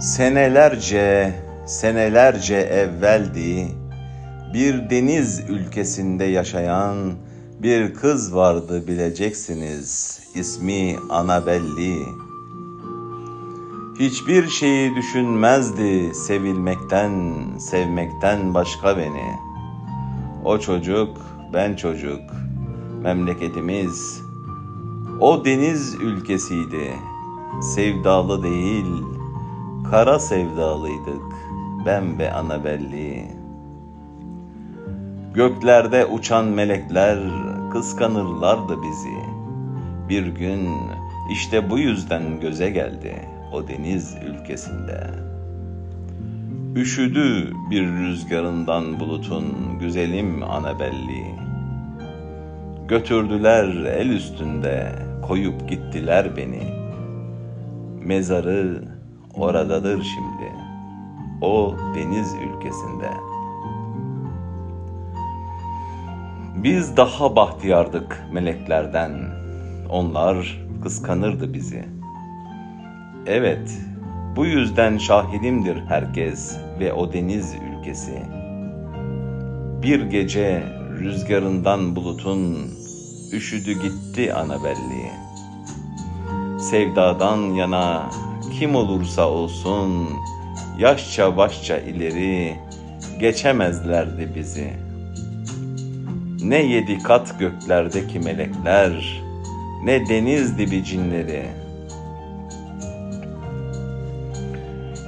[0.00, 1.34] Senelerce,
[1.66, 3.68] senelerce evveldi
[4.54, 6.96] bir deniz ülkesinde yaşayan
[7.62, 10.20] bir kız vardı bileceksiniz.
[10.34, 11.98] İsmi Anabelli.
[13.98, 19.32] Hiçbir şeyi düşünmezdi sevilmekten, sevmekten başka beni.
[20.44, 21.16] O çocuk,
[21.52, 22.20] ben çocuk,
[23.02, 24.22] memleketimiz.
[25.20, 26.94] O deniz ülkesiydi,
[27.74, 29.17] sevdalı değil,
[29.84, 31.34] kara sevdalıydık
[31.86, 33.24] ben ve Anabelli.
[35.34, 37.18] Göklerde uçan melekler
[37.72, 39.18] kıskanırlardı bizi.
[40.08, 40.68] Bir gün
[41.30, 43.14] işte bu yüzden göze geldi
[43.52, 45.10] o deniz ülkesinde.
[46.76, 51.34] Üşüdü bir rüzgarından bulutun güzelim Anabelli.
[52.88, 54.92] Götürdüler el üstünde
[55.26, 56.62] koyup gittiler beni.
[58.04, 58.97] Mezarı
[59.34, 60.52] oradadır şimdi.
[61.40, 63.10] O deniz ülkesinde.
[66.56, 69.12] Biz daha bahtiyardık meleklerden.
[69.90, 71.84] Onlar kıskanırdı bizi.
[73.26, 73.78] Evet,
[74.36, 78.22] bu yüzden şahidimdir herkes ve o deniz ülkesi.
[79.82, 80.62] Bir gece
[81.00, 82.70] rüzgarından bulutun
[83.32, 85.10] üşüdü gitti Anabelli.
[86.60, 88.10] Sevdadan yana
[88.50, 90.08] kim olursa olsun
[90.78, 92.56] yaşça başça ileri
[93.20, 94.72] geçemezlerdi bizi.
[96.42, 99.22] Ne yedi kat göklerdeki melekler,
[99.84, 101.46] ne deniz dibi cinleri.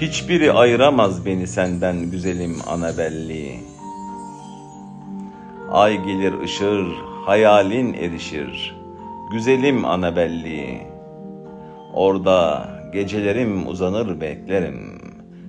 [0.00, 3.60] Hiçbiri ayıramaz beni senden güzelim Anabelli.
[5.70, 6.86] Ay gelir ışır,
[7.26, 8.76] hayalin erişir.
[9.32, 10.80] Güzelim Anabelli.
[11.94, 14.98] Orada gecelerim uzanır beklerim.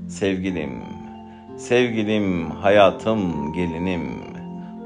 [0.09, 0.71] Sevgilim,
[1.57, 4.09] sevgilim, hayatım, gelinim.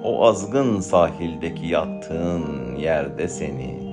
[0.03, 3.88] O azgın sahildeki yattığın yerde seni